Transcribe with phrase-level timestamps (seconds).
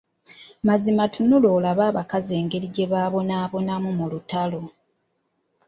[0.65, 4.61] Mazima tunula olabe abakazi engeri gye baabonaabonamu mu lutalo.